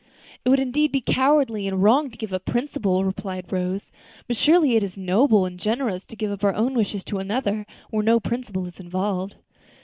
[0.43, 3.91] "It would indeed be cowardly and wrong to give up principle," replied Rose,
[4.27, 7.67] "but surely it is noble and generous to give up our own wishes to another,
[7.91, 9.35] where no principle is involved."